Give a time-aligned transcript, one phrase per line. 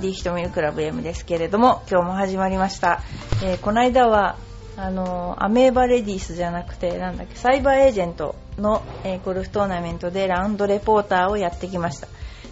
[0.00, 3.02] ーディーひとみるクラブ M ですけれども、今日も始まりました。
[3.44, 4.36] えーこの間は、
[4.76, 12.08] あのアメーバレディースじゃなくて、なんだっけ、サイバーエージェントの、えーゴルフトーナメントでラウンドレポーターをやってきました。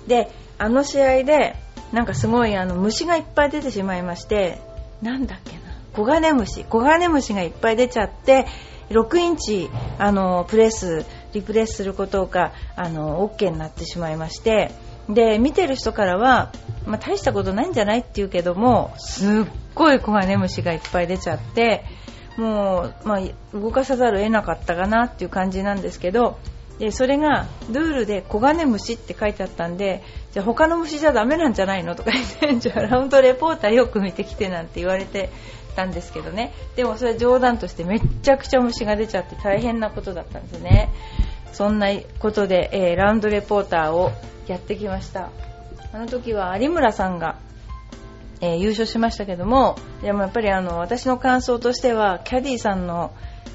[0.07, 1.57] で、あの試合で、
[1.93, 4.58] なんかすごいあの虫がいっぱい出てしまいまして、
[5.00, 5.58] なんだっけな、
[5.94, 8.46] コガネムシ、コガネムシがいっぱい出ちゃって、
[8.91, 14.71] 6インチ、あの、プレス、リプレスすることが、あの、OK になってしまいまして、
[15.08, 16.53] で、見てる人からは、
[16.86, 19.44] まあ、大したことないんじゃないって言うけども、すっ
[19.75, 21.85] ごいコガネムシがいっぱい出ちゃって、
[22.36, 23.21] もう、まあ、
[23.57, 26.39] 動かさざるを得なかったかなっていう感じなんですけど、
[26.79, 30.02] でそれがルールでコガネムシって書いてあったんで
[30.32, 35.30] じゃ他の虫じゃダメなんじゃないのとか言ってじゃラウンドレポーターよく見てきてなんて言われて
[35.74, 36.52] たんですけどね。
[36.77, 40.90] でもそれ冗談としてめっちゃくちゃ虫が出ちゃって大変なことだったんですね。
[41.59, 41.89] そんな
[42.20, 44.12] ことで、えーラウンドレポーターを
[44.47, 45.31] やってきました。
[45.92, 47.34] あの時は有村さんが
[48.41, 53.12] えー優勝しましたけどもでもやっぱりあの私の感想としてはキャディさんの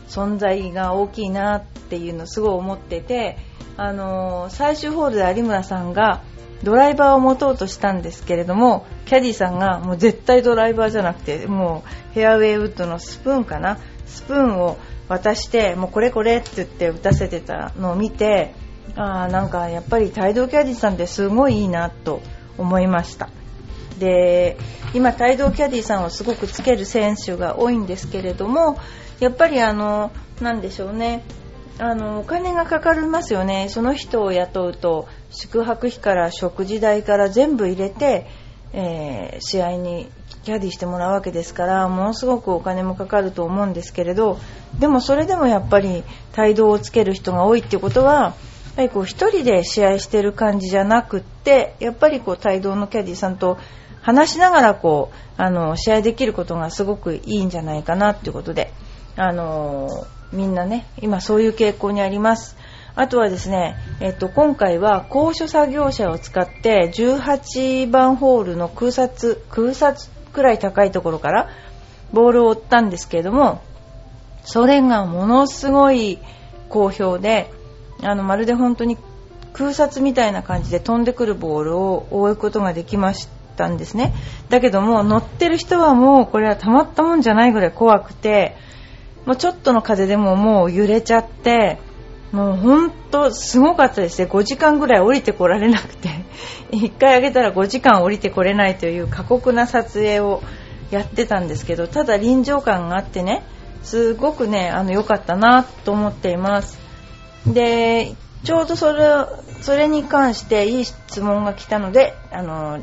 [0.10, 3.38] 存在が大きいなっていうのをすごい思ってて、
[3.78, 6.24] あのー最終ホールで有村さんが
[6.62, 14.78] ドライバーを持とうとしたんですけれどもキャディさんがもう絶対ドライバーじゃなくてもうフェアウェイウッドのスプーンかなスプーンを
[15.14, 18.54] 渡してもうこれこれって言って打たせてたのを見て
[18.96, 22.22] あなんかやっぱり帯同キャディさんってすごいいいなと
[22.58, 23.30] 思いました。
[24.00, 24.58] で
[24.94, 28.80] 今、帯同キャディさんをすごくつける選手が多いんですけれども
[29.20, 31.24] やっぱりあのなんでしょうね
[31.80, 38.28] あのお金がかかりますよねその人を雇うと宿泊費から食事代から全部入れて、
[38.74, 40.10] えー試合に
[40.44, 44.40] キャディしてもらうわけですからものすごくお金もかかると思うんですけれど
[44.80, 46.04] でもそれでもやっぱり
[46.38, 48.34] 帯同をつける人が多いっていうことはやっ
[48.76, 53.58] ぱりこう一人で試合してる感じじゃなくってやっぱりこう帯同のキャディさんと
[54.02, 58.74] 話しながらこうあの試合できることがすごくいいんじゃないかなっていうことで
[59.16, 59.90] あの
[60.34, 62.58] みんなね今そういう傾向にあります。
[62.96, 71.50] あとはですね、えっと、今回は高所作業車を使って18番ホールの空撮空撮くらい高いところから
[72.12, 73.62] ボールを追ったんですけれども
[74.44, 76.20] それがものすごい
[76.70, 77.52] 好評で
[78.02, 78.98] あのまるで本当に
[79.54, 84.14] 空撮みたいな感じで飛んでくるボールを追うことができましたんですね。
[84.50, 88.56] だけども乗ってる人はもうこれはたまったもんじゃないぐらい怖くて
[89.26, 91.78] もうちょっとの風でももう揺れちゃって
[92.34, 94.28] もう本当すごかったですね。
[94.28, 96.10] 5時間ぐらい降りてこられなくて。
[96.74, 100.42] 1回上げたら5時間降りてこれないという過酷な撮影を
[100.90, 103.44] やってたんですけどただ臨場感があってね
[103.84, 106.80] すごくねあの良かったなと思っています。
[107.46, 109.04] でちょうどそれ
[109.62, 112.80] それに関していい質問が来たのであの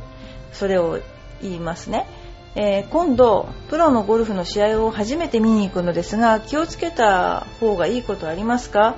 [0.53, 1.01] それを
[1.43, 2.07] 言いますね、
[2.55, 8.97] えー今度プロのゴルフの試合を初めて見に行くのですが気をつけた方がいいことありますか？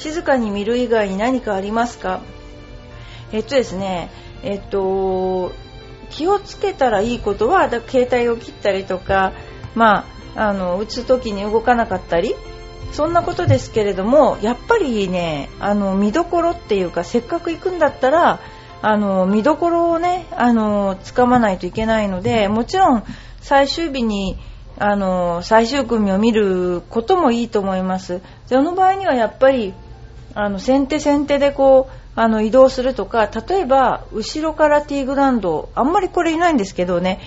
[0.00, 2.22] 静かに見る以外に何かありますか？
[3.32, 4.10] えっとですね
[4.42, 5.52] えっと
[6.08, 9.32] 気をつけたらいいことはだ携帯を切ったりとか
[9.74, 12.34] まああの打つ時に動かなかったり
[12.92, 18.40] そんなことですけれどもやっぱりねあの見どころっていうかせっかく行くんだったら
[18.82, 23.04] あの見どころをねあの掴まないといけないのでもちろん
[23.40, 24.38] 最終日に
[24.78, 28.22] あの最終組を見ることもいいと思います。
[28.46, 29.74] その場合にはやっぱり
[30.34, 37.20] あの先手先手でこうあの移動するとか例えば後ろからティーグラウンドあんまりこれいないんですけどね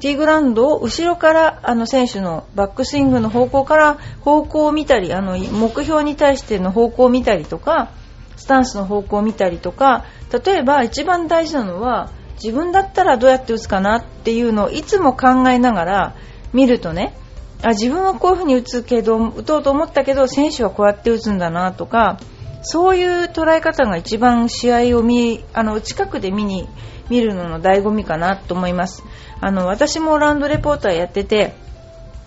[0.00, 7.90] ティーグラウンドを後ろからあの選手のバックスイングの方向から方向を見たりあの目標に対しての方向を見たりとか
[8.36, 10.06] スタンスの方向を見たりとか
[10.44, 12.10] 例えば一番大事なのは
[12.42, 16.16] 自分だったらどうやって打つかなっていうのをいつも考えながら
[16.54, 17.14] 見るとね
[17.62, 22.18] あ自分はこういう風に打つけど打とうと思ったけど選手はこうやって打つんだなとか
[22.62, 26.68] そういう捉え方が一番試合を見あの近くで見に
[27.08, 29.02] 見るのの醍醐味かなと思います。
[29.40, 31.54] あの私もランドレポーターやってて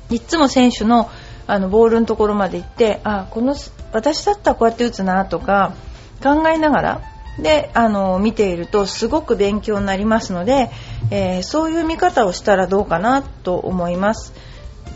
[0.10, 1.10] いつも選手の
[1.46, 3.56] あのボールのところまで行ってあこの
[3.92, 5.76] 私だったらこうやって打つなとか
[6.24, 7.02] 考えながら
[7.40, 10.70] であの見ているとすごく勉強になりますので、
[11.12, 14.34] えーそういう見方をしたらどうかなと思います。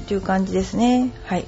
[0.07, 1.11] という感じですね。
[1.25, 1.45] はい。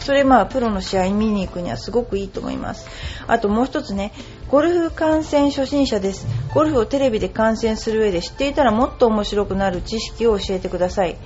[0.00, 2.88] それまあプロの試合見に行くにはすごくいいと思います。
[3.26, 4.12] あともう一つね、
[4.48, 6.26] ゴルフ観戦初心者です。
[6.54, 11.16] ゴルフをテレビで観戦する上で知っていたらもっと面白くなる知識を教えてください。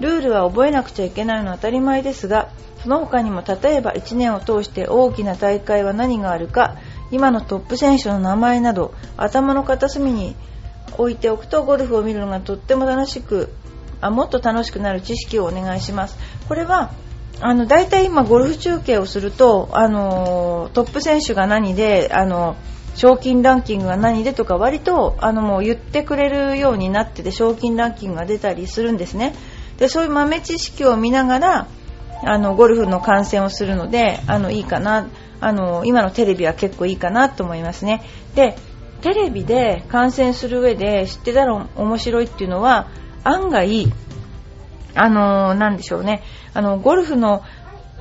[0.00, 2.50] ルールは覚えなくちゃいけないのは当たり前ですが、
[2.82, 6.76] その他にも例えば1年を通して大きな大会は何があるか、
[7.10, 10.34] 今のトップ選手の名前など頭の片隅に
[10.98, 13.54] 置いておくとゴルフを見るのがとっても楽しく
[14.02, 16.18] あもっと楽しくなる知識をお願いします。
[16.48, 16.90] これは
[17.40, 22.56] あの大体今ゴルフ中継をするとあのトップ選手が何であの
[22.94, 29.34] 賞金ランキングが何でとか割とあのもう言ってくれるようになってて賞金ランキングが出たりするんですね。
[29.78, 31.66] でそういう豆知識を見ながら
[32.24, 35.08] あのゴルフの観戦をするのであのいいかな
[35.40, 38.02] あの今のテレビは結構いいかなと思いますね。
[38.34, 38.56] で
[39.00, 42.88] テレビで観戦する上で知ってたら面白いっていうのは
[43.24, 43.92] 案外
[44.94, 46.22] あのなんでしょうね。
[46.54, 47.42] あのゴルフの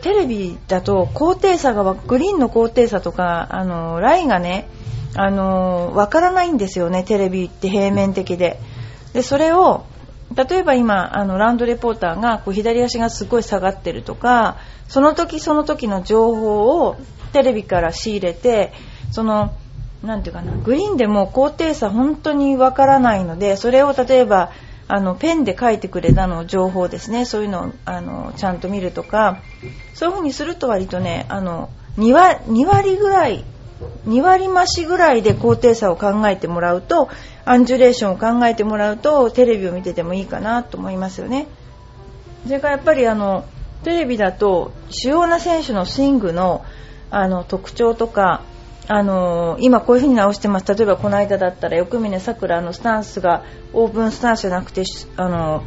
[0.01, 4.67] テレビだと高低差がグリーンの高低差とかあのラインがね
[5.15, 8.59] あのわからないんですよねテレビって平面的で。
[9.13, 9.83] でそれを
[10.35, 14.57] 例えば今あのランドレポーターがこう左足がすごい下がってるとか
[14.87, 16.97] その時その時の情報を
[17.33, 18.71] テレビから仕入れて
[19.11, 19.53] その
[20.03, 24.51] なんていうかなグリーンでも高低差本当にわからないのでそれを例えば
[24.93, 29.41] あのペンで書いてくれたの情報ですねそういうのをあのちゃんと見るとか
[29.93, 33.45] そういう風にすると割とねあの 2, 割2割ぐらい
[34.05, 37.07] 2割増しぐらいで高低差を考えてもらうと
[37.45, 41.47] アンジュレーションを考えてもらうとテレビを見ててもいいかなと思いますよね。
[42.45, 43.45] それからやっぱりあの
[43.83, 46.65] テレビだと主要な選手のスイングの
[47.09, 48.41] あの特徴とか
[48.93, 50.75] あの今こういう風に直してます。
[50.75, 54.83] 例えばこの間だったら横峯さくらのスタンスがオープンスタンスじゃなくて
[55.15, 55.63] あの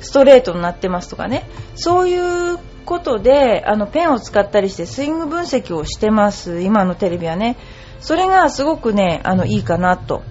[0.00, 1.46] ストレートになってますとかね。
[1.74, 6.62] そういうことであのペンを使ったりしてスイング分析をしてます。
[6.62, 7.58] 今のテレビはね。
[8.00, 10.22] それがすごくねあのいいかなと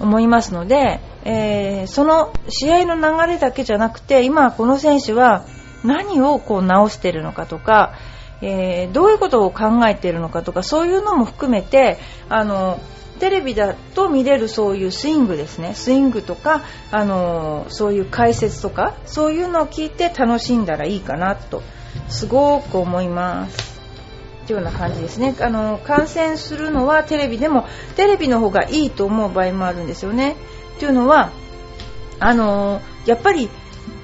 [0.00, 5.44] 思いますので、えー、その試合の流れだけじゃなくて今この選手は
[5.84, 7.94] 何をこう直してるのかとか、
[8.46, 11.96] えー、どういうことを考えているのかとかそういうのも含めて
[12.28, 12.78] あの
[13.18, 15.72] テレビだと見れるそういうスイングですね。
[15.74, 21.62] スイングとかあのそういう解説とかそういうのを聞いて楽しんだらいいかなと
[22.08, 23.80] すごく思います。
[24.46, 25.34] というような感じですね。
[25.40, 30.36] あの観戦するのはテレビでもテレビの方がいいと思う場合もあるんですよね。
[30.78, 31.30] というのは
[32.20, 33.48] あのやっぱり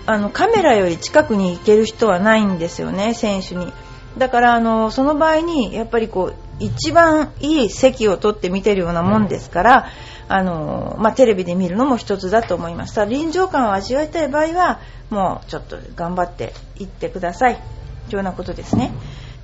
[0.07, 3.71] あのカメラより近くに行ける人はないんですよね選手に。
[4.19, 9.87] だからあのその場合にやっぱりこう一番いい席を取って見てるようなもんですから
[10.29, 12.95] あの、まあ、テレビで見るのも一つだと思います。
[12.95, 14.81] ただ臨場感を味わいたい場合は
[15.11, 17.57] もうちょっと頑張って行ってください。
[18.09, 18.93] というようなことですね。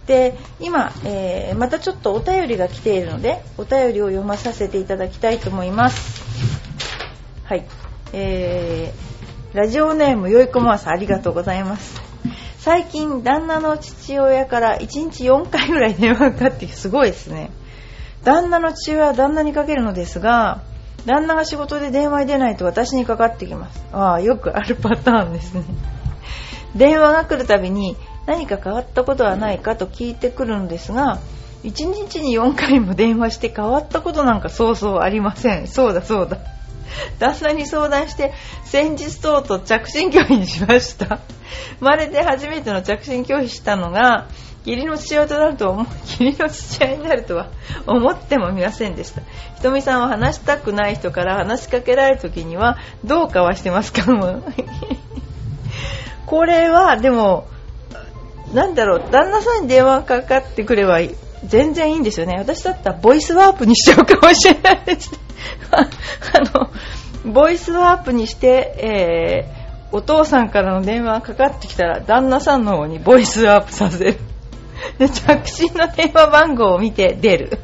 [0.07, 6.23] で今、えー、またちょっとお便りが来ているのでお便りを読まさせていただきたいと思います。
[7.45, 7.65] はい、
[8.13, 12.06] えー、ラジオネームよいこまさんありがとうございます。
[12.67, 17.53] 最近旦那の父親から1日4回ぐらい電話がかかってすごいですね。
[18.25, 20.63] 旦那の父親は旦那にかけるのですが
[21.05, 23.85] 旦那が仕事で電話に出ないと私にかかってきます。
[23.93, 25.63] ああよくあるパターンですね。
[26.75, 27.97] 電話が来るたびに
[28.27, 31.21] 何か変わったことはないかと聞いてくるのですが
[31.63, 35.69] 1日に4回も電話して変わったことなんかそうそうありません。
[35.69, 36.39] そうだそうだ。
[37.19, 38.33] 旦那に相談して
[38.65, 41.21] 先日とうとう着信拒否にしました生
[41.81, 44.27] まるで初めての着信拒否したのが
[44.65, 45.87] 義理の父親となると思
[46.19, 47.49] 義理 の父親になるとは
[47.87, 49.21] 思ってもみませんでした
[49.57, 54.03] ひとみさんは話したくない人から話しかけられる時にはどうかはしてますか？
[56.27, 57.47] これはでも
[58.53, 61.01] なんだろう、旦那さんに電話かかってくれば
[61.45, 62.37] 全然いいんですよね。
[62.39, 65.26] 私だったらボイスワープにしちゃうかもしれないです。
[65.73, 66.71] あの、
[67.33, 74.19] ボイスワープにして、えー、お父さんからの電話がかかってきたら、旦那さんの方にボイスワープさせる。
[74.99, 77.59] で、着信の電話番号を見て出る。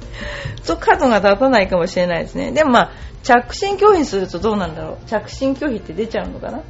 [0.62, 2.52] そう、数が立たないかもしれないですね。
[2.52, 2.90] でもまあ、
[3.22, 5.08] 着信拒否するとどうなんだろう。
[5.08, 6.60] 着信拒否って出ちゃうのかな。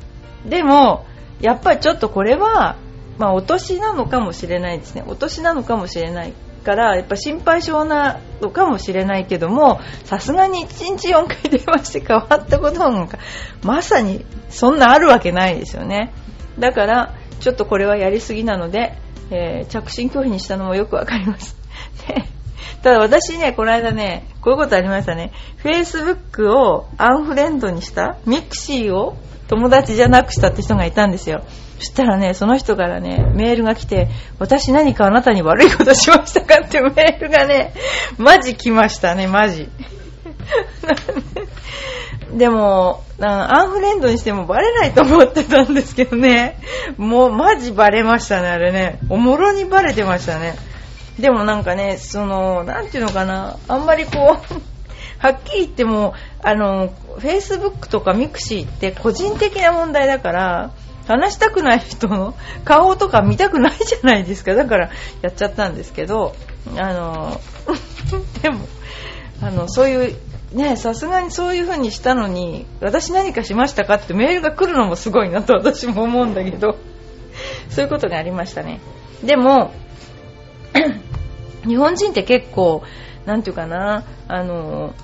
[0.44, 1.04] でも、
[1.40, 2.76] やっぱりちょっとこれは、
[3.18, 6.32] まあ、お年なのかもしれないですねお年なのかもしれない
[6.66, 13.18] からやっぱ心配性なのかもしれないけどもさすがに1日4回電話して変わったことなんか
[13.62, 16.12] まさにそんなあるわけないですよね
[16.58, 18.98] だからちょっとこれはやりすぎなので、
[19.30, 21.56] えー、着信拒否にしたのもよくわかります
[22.82, 25.32] ただ私ね、この間ね、こういうことありましたね。
[25.64, 29.16] Facebook を unfriend にしたミクシーを
[29.48, 31.42] 友達じゃなくしたって人がいたんですよ。
[31.78, 36.60] そしたらね、その人からね、メールが来て、私何かあなたに悪いことしましたか？
[36.64, 37.74] ってメールがね、
[38.18, 39.68] マジ来ましたね、マジ。
[42.32, 46.58] でも、 unfriend にしてもバレないと思ってたんですけどね、
[46.96, 48.98] もうマジバレましたね、あれね。
[49.08, 50.56] もろにバレてましたね。
[51.18, 54.62] でもなんかね、その、なんていうのかな、あんまりこう、
[55.18, 60.70] はっきり言ってもあの Facebook とかミクシーって個人的な問題だから
[61.06, 62.34] 話したくない人の
[62.64, 64.54] 顔とか見たくないじゃないですか。
[64.54, 64.90] だから
[65.22, 66.34] やっちゃったんですけど
[66.76, 67.40] あの
[68.42, 68.66] でも
[69.42, 70.16] あのそういう
[70.52, 76.76] ねさすがにそういう風にしたのに私何かしましたかってメールが来るのもすごいなと私も思うんだけど
[77.70, 78.80] そういうことがありましたね。
[79.22, 79.72] でも
[81.66, 82.82] 日本人って結構
[83.24, 84.94] なんていうかなあの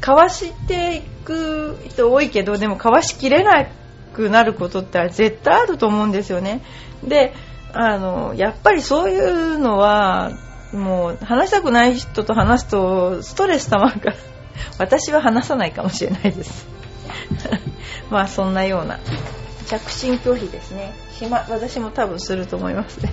[0.00, 3.70] かわしていく人多いけどでもかわしきれない
[4.12, 6.62] くなることって絶対あると思うんですよね。
[7.04, 7.32] で
[7.72, 10.32] あのやっぱりそういうのは
[10.72, 14.16] もう話したくない人と話すとストレス溜まるから
[14.78, 16.66] 私は話さないかもしれないです。
[18.10, 18.98] まあそんなような
[19.66, 20.94] 着信拒否ですね。
[21.48, 23.12] 私も多分すると思いますね。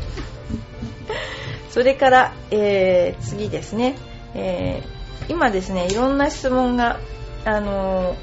[1.70, 3.98] それから、えー、次ですね、
[4.34, 7.00] えー、今ですねいろんな質問が、
[7.44, 8.16] あのー、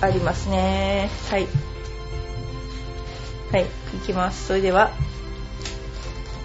[0.00, 1.10] ありますね。
[1.30, 1.46] はい。
[3.50, 4.46] はいいきます。
[4.46, 4.90] それでは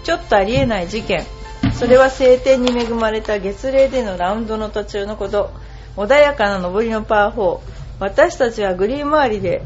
[0.04, 1.24] ちょっとありえない事件。
[1.72, 5.50] それは晴天に恵まれた月齢でのラウンドの途中のこと。
[5.96, 7.60] 穏やかな上りのパー4
[8.00, 9.62] 私たちはグリーン周りで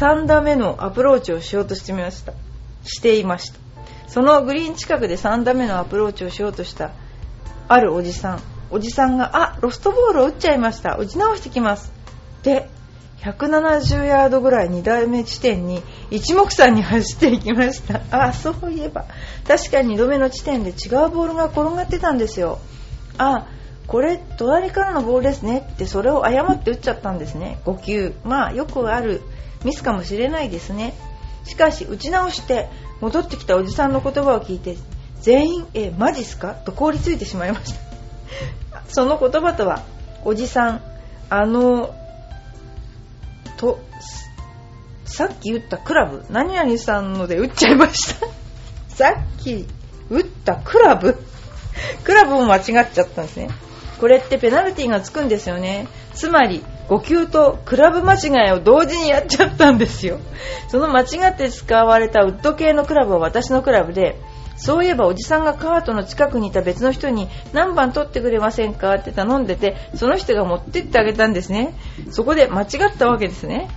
[0.00, 2.32] 3打目のアプローチをしようとしてみました。
[2.84, 3.58] していました。
[4.08, 6.92] そのグリーン近くで3打目のアプローチをしようとした
[7.68, 8.42] あるおじさん。
[8.70, 10.96] おじさんがあロストボールを打っちゃいました。
[10.96, 11.92] 打ち直してきます。
[12.42, 12.68] で
[13.20, 18.00] 170ヤードぐらい2台目地点に一目散に走っていきました。
[18.10, 19.04] あそういえば
[19.46, 22.58] 確かに2度目の地点で違うボールが転がってたんですよ。
[23.18, 23.46] あ
[23.86, 25.68] これ隣からのボールですね。
[25.74, 27.58] ってそれを誤って打っちゃったんですね。
[27.66, 28.14] 5球。
[28.24, 29.20] まあよくある
[29.64, 30.94] ミスかもしれないですね。
[31.44, 32.68] しかし打ち直して
[33.00, 34.76] 戻ってきたおじさんの言葉を聞いて
[35.20, 36.54] 全員えマジっすか？
[36.54, 37.80] と凍りついてしまいました。
[38.90, 39.84] その言葉とは
[40.24, 40.82] おじさん
[41.28, 41.94] あの
[43.56, 43.80] と
[45.04, 48.26] さっき打ったクラブ何々さんので打っちゃいました。
[48.88, 49.66] さっき
[50.08, 51.18] 打ったクラブ。
[52.04, 53.50] クラブも間違っちゃったんですね。
[54.00, 55.88] これってペナルティがつくんですよね。
[56.14, 60.18] つまり5球とクラブ間違いを同時にやっちゃったんですよ。
[60.68, 64.16] その間違って使われたウッド系のクラブは私のクラブで
[64.62, 71.72] そういえばおじさんがカートの近くにいた別の人に何番取ってくれませんかって頼んでてその人が持ってってあげたんですね。
[72.10, 73.70] そこで間違ったわけですね、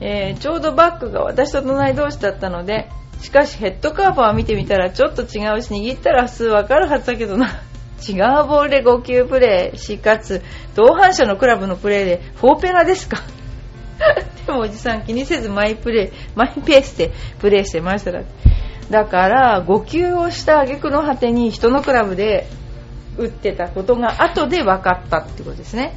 [0.00, 2.90] えー、ちょうどバッグが私と隣同士だったので
[3.22, 5.28] しかしヘッドカーバーを見てみたらちょっと違う
[5.62, 7.62] し握ったら普通わかるはずだけどな。
[8.06, 8.16] 違う
[8.48, 10.42] ボールで5球プレーしかつ
[10.74, 13.22] 同伴者のクラブのプレーで4ペナですか？
[14.44, 18.22] でもおじさん気にせずマイプレーマイペースでプレーしてましたら
[18.92, 22.46] だから5球をした挙句の果てに人のクラブで
[23.16, 25.94] 打ってたことが後で分かったってことですね。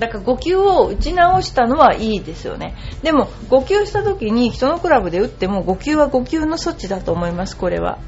[0.00, 2.74] だから5球を打ち直したのはいいですよね。
[3.04, 8.00] でも5球した時に人のクラブで打っても5球は5球の措置だと思いますこれは。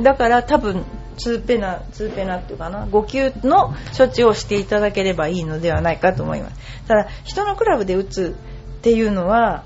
[0.00, 0.84] だから多分
[1.16, 2.86] 2ペナ2ペナっていうかな。
[2.86, 6.86] 5球の処置をしていただければいいのではないかと思います。
[6.86, 8.36] ただ人のクラブで打つ
[8.78, 9.64] っていうのは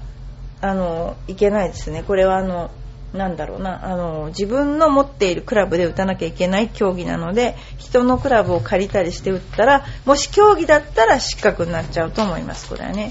[0.62, 2.02] あのいけないですね。
[2.02, 2.70] これはあの
[3.12, 12.68] なんだろうなあの自分の持っているクラブで打たなきゃいけない競技なので人のクラブを借りたりして打ったらもし競技だったら失格になっちゃうと思います。
[12.68, 13.10] これはね。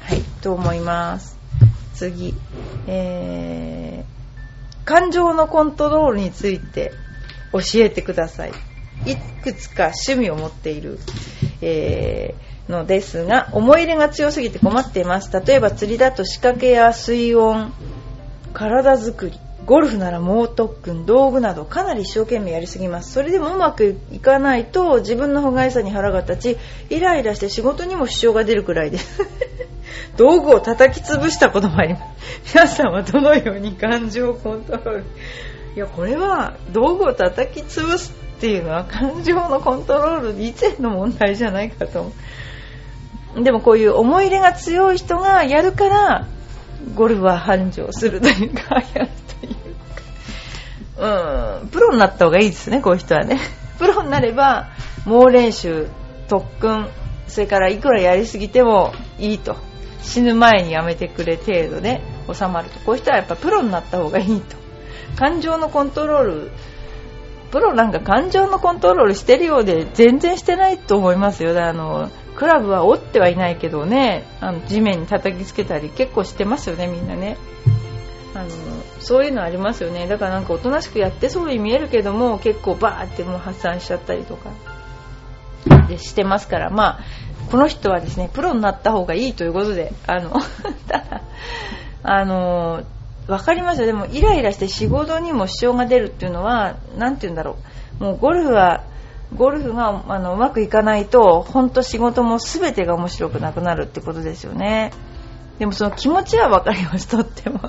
[0.00, 1.38] はいと思います。
[1.94, 2.34] 次。
[2.86, 6.92] えー、感情のコントロールについて
[7.52, 8.52] 教えてください。
[9.06, 10.98] いくつか趣味を持っている、
[11.62, 15.30] えー、のですが思い入れが強すぎて困っています。
[15.32, 17.72] 例えば釣りだと仕掛けや水温
[18.52, 19.38] 体作り
[19.68, 23.12] ゴルフなら猛特訓道具などかなり一生懸命やりすぎます。
[23.12, 28.96] それでもうまくいかないと自分の不甲斐さに腹が立ちイライラして仕事にも支障が出るくらいで。
[28.96, 29.20] す
[30.16, 32.54] 道具を叩き潰したこともあります。
[32.54, 35.04] 皆さんはどのように感情コントロール？
[35.76, 42.12] いやこれは道具を叩き潰すっていうのは感情のコントロール以前の問題じゃないかと思
[43.36, 43.44] う。
[43.44, 46.26] でもこういう思い入れが強い人がやるから
[46.94, 49.08] ゴルフは繁盛するというかやる
[49.40, 49.54] という
[50.96, 51.68] かうん。
[51.68, 53.38] プロになった方がいいですねこういう人はね。
[53.78, 54.68] プロになれば
[55.04, 55.88] 猛練習
[56.28, 56.88] 特訓
[57.28, 59.56] それからいくらやりすぎてもいいと。
[60.02, 62.00] 死ぬ前にやめてくれ程度で
[62.32, 62.78] 収まると。
[62.80, 64.56] こういう人はやっぱプロになった方がいいと。
[65.16, 66.50] 感情のコントロール
[67.50, 71.60] プロなんか感情のコントロールしてるようで全然してないと思いますよ。
[71.62, 74.24] あのクラブは折ってはいないけどね。
[74.40, 77.36] あの地面に叩きつけたり結構してますよねみんなね。
[78.34, 78.50] あの
[79.00, 80.06] そういうのありますよね。
[80.06, 84.50] だからなんかおとなしくやってそうに見えるけども結構バーってもう発散しちゃったりとか。
[85.88, 86.70] でしてますから。
[86.70, 87.00] まあ
[87.50, 90.30] この人はですねプロになった方がいいということであの
[90.86, 91.22] ただ
[92.02, 92.82] あの
[93.28, 93.86] 分かりますよ。
[93.86, 97.58] でもイライラして仕事にも支障が出るっていうのは何て言うんだろ
[98.00, 98.04] う。
[98.04, 98.84] もうゴルフは
[99.36, 104.92] ゴルフがあのうまくいかないと本当仕事も全てが面白くなくなるってことですよね。
[105.58, 107.06] でもその気持ちは分かります。
[107.08, 107.60] とっても。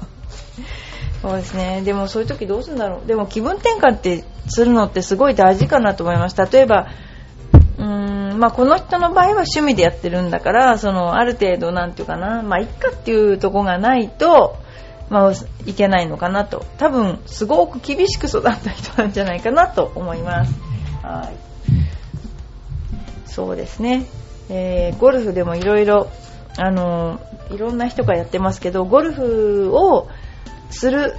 [1.22, 1.82] そうですね。
[1.84, 3.08] でもそういう時どうするんだろう。
[3.08, 6.88] でも気分転換ってするのってすごい大事かなと思います例えば
[7.78, 12.42] うーんまあ、この人の場合は趣味でやってるんだからそのある程度なんていうかな。
[12.42, 14.56] まあいっかっていうとこがないと
[15.10, 15.32] まあ、
[15.66, 16.66] いけないのかなと。
[16.78, 20.54] 多分すごく厳しく育った人なんじゃないかなと思います。
[21.02, 21.50] はい。
[23.40, 24.06] そうですね、
[24.50, 26.10] えー、ゴルフでもいろいろ
[26.58, 30.10] あのいろんな人がやってますけどゴルフを
[30.72, 31.14] する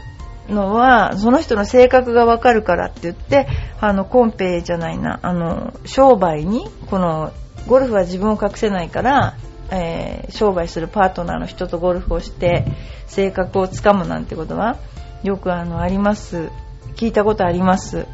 [0.48, 3.46] のはその人の性格がわかるからって言って
[3.80, 7.32] あのコンペじゃないなあの商売にこの
[7.66, 9.36] ゴルフは自分を隠せないから
[9.70, 12.64] えー、商売するパートナーの人とゴルフをして
[13.06, 14.76] 性格をつかむなんてことは
[15.22, 16.50] よくあのあります。
[16.96, 18.06] 聞いたことあります。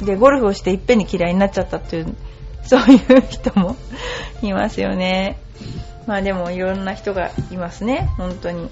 [0.00, 2.14] でゴルフをしていっぺんに嫌いになっちゃったっていう
[2.64, 3.76] そういう人も
[4.42, 5.38] いますよね。
[6.06, 8.10] まあでもいろんな人がいますね。
[8.16, 8.68] 本当に。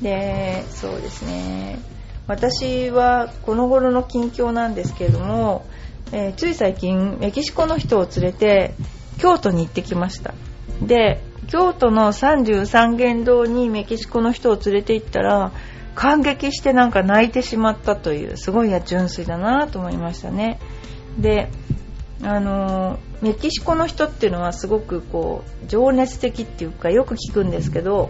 [0.00, 1.78] でそうですね。
[2.26, 5.64] 私はこの頃の近況なんですけれども、
[6.12, 8.74] えー、つい最近メキシコの人を連れて
[9.18, 10.34] 京都に行ってきました。
[10.80, 11.20] で
[11.52, 15.52] 京都の33元堂にメキシコの人を連れて行ったら
[15.94, 20.58] 感激してなんか泣いてしまったというすごい純粋だなと思いましたね。
[21.18, 21.50] で
[22.22, 28.08] あのメキシコの人っていうのはすごくこう情熱的っていうかよく聞くんですけど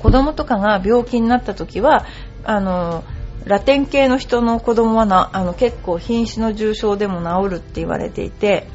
[0.00, 2.04] 子供とかが病気になった時は
[2.44, 3.02] あの
[3.46, 8.66] ラテン系の人の子供はなあの結構瀕死の重症でも治るって言われていて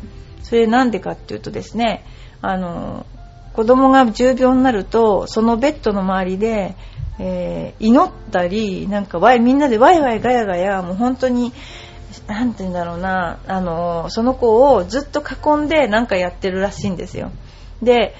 [0.41, 2.03] それなんでかっていうとですね
[2.41, 3.05] あの
[3.57, 6.75] 子供が重病になるとそのベッドの周りで、
[7.17, 11.51] えー、祈ったりなんかワイみんなでワイワイガヤガヤもう本当に
[12.27, 17.31] 何て言うんだろうなあのその子をずっと囲んでなんかやってるらしいんですよ。
[17.81, 18.13] で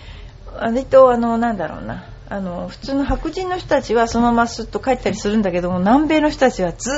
[0.59, 6.89] 割とあのなんだろうなあの普通の白人の人たちはそのまますっと帰ったりするんだけども南米の人たちはず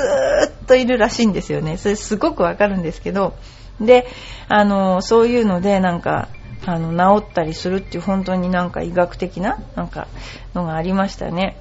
[0.62, 1.76] っといるらしいんですよね。
[1.76, 3.34] それすごくわかるんですけど。
[3.82, 4.06] で
[4.48, 6.28] あのそういうのでなんか
[6.66, 10.08] あの治ったりするっていう本当になんか医学的ななんか
[10.54, 11.56] のがありましたね。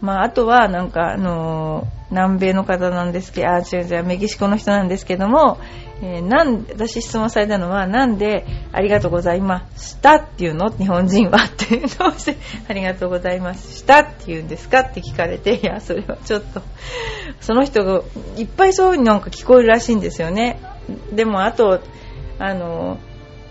[0.00, 5.58] まあ、あとはなんかあの南米の方なんですけどあ違う違うメキシコの人なんですけども、
[6.02, 10.68] えー、なん私質問されたのはなんでありがとうございましたっていうの？
[10.68, 12.36] 日本人はってどうして
[12.68, 14.80] ありがとうございましたって言うんですか？
[14.80, 16.60] って聞かれていやそれはちょっと
[17.40, 18.02] その人が
[18.36, 20.60] いっぱいそういうになんか聞こえるらしいんですよね。
[21.12, 21.80] でもあと
[22.38, 22.98] あの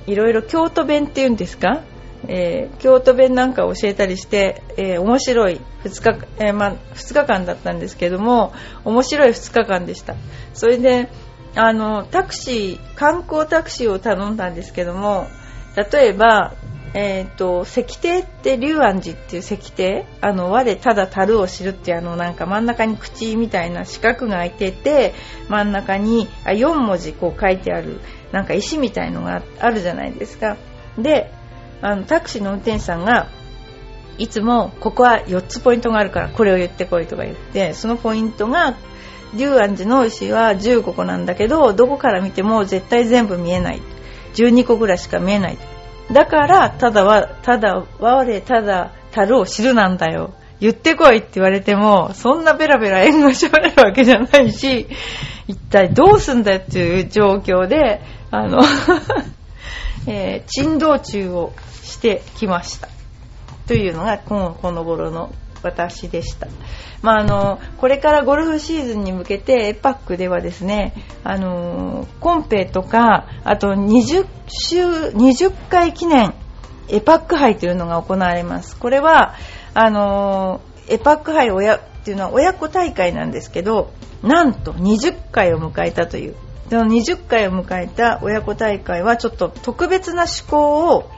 [0.08, 1.82] いろいろ京都弁っていうんですか、
[2.28, 10.16] えー、京都弁なんかを教えたりして、えー、面白い2日,、えー、ま、2日間だったんですけども面白い2日間でした。
[10.54, 11.10] それで
[11.56, 15.28] あのタクシー観光タクシーを頼んだんですけども
[15.92, 16.54] 例えば
[16.98, 25.14] えーと、石庭って龍安寺っていう石庭あの和でただ樽を知るっていうあのなんか真ん中に口みたいな四角が開いてて
[25.50, 28.00] 真ん中にあ4文字こう書いてある
[28.32, 30.56] なんか石みたいのがあるじゃないですか。
[30.98, 31.32] で
[31.82, 33.28] あのタクシーの運転手さんが
[34.18, 38.78] いつもここは4つポイントがあるからこれを言ってこいとか言ってそのポイントが
[39.36, 43.82] 龍安寺の石は15個なんだけどどこから見ても絶対全部見えない。
[44.36, 45.58] 12個ぐらいしか見えない。
[46.12, 50.34] だからただはただ我ただ樽を知るなんだよ。
[50.60, 54.88] 言ってこいって言われてもそんなベラベラ英語しゃべるわけじゃないし
[55.48, 58.62] 一体どうすんだよっていう状況であの
[60.08, 62.90] えー、珍道中をしてきました。
[63.68, 66.48] というのがこの頃の私でした、
[67.06, 76.34] まあ、あのこれからゴルフシーズンに向けてエパックではですねあのコンペとかあと20週20回記念
[76.90, 78.76] エパック杯というのが行われます。
[78.76, 79.36] これは
[79.76, 83.92] あのエパック杯親っていうのは親子大会なんですけど
[84.24, 86.36] なんと20回を迎えたという。
[86.70, 91.12] その20回を迎えた親子大会はちょっと特別な趣向を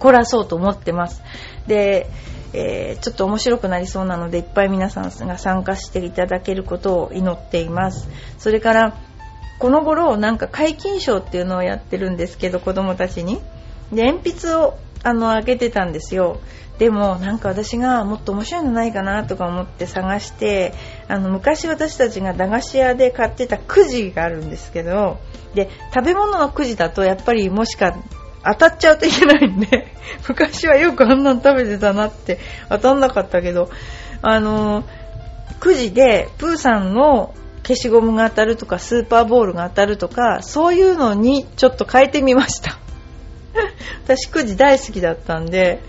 [0.00, 1.22] 凝らそうと思ってます。
[1.68, 2.10] で、
[2.54, 8.08] えー、ちょっと面白くなりそうなのでいっぱい皆さんが参加していただけることを祈っています。
[8.38, 8.96] それから
[9.58, 13.40] この頃なんか皆勤賞っていうのをやってるんですけど子供たちに。
[13.92, 16.40] で鉛筆をあの開けてたんですよ。
[16.78, 20.74] でもなんか私がもっと面白いのないかなとか思って探して
[21.06, 25.18] あの昔私たちが駄菓子屋で買ってたくじがあるんですけど
[25.54, 27.96] で食べ物のくじだとやっぱりもしか
[28.44, 29.94] 当たっちゃうといけないんで
[30.28, 33.70] 昔はよくあんなん食べてたなって当たんなかったけど
[34.22, 34.84] あの
[35.60, 42.78] くじでプーさんの消しゴムが当たるとかスーパーボールが当たるとかそういうのにちょっと変えてみました
[44.04, 45.80] 私くじ大好きだったんで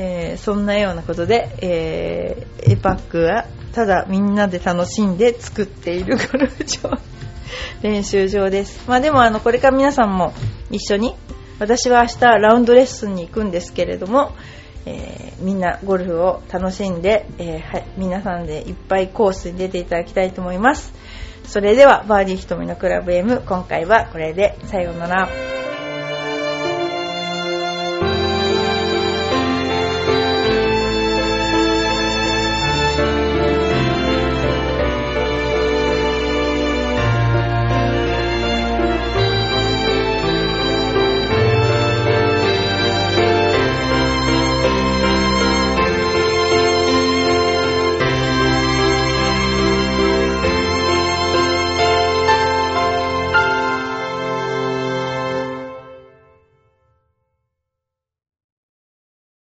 [0.00, 6.98] えー、そんなようなことで、えー、エパックはただみんなで楽しんで作っているゴルフ場
[7.82, 8.84] 練習場です。
[8.88, 10.34] まあでもあのこれから皆さんも
[10.70, 11.16] 一緒に
[11.58, 14.32] 私は明日ラウンドレッスンに行くんですけれども、
[14.86, 20.92] えー、みんなゴルフを楽しんで、えー、はい、皆さんでいっぱいコースに出ていただきたいと思います。
[21.44, 25.57] それではバーディー瞳のクラブ M 今回はこれでさようなら。